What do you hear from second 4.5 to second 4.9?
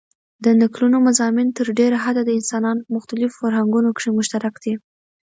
دي.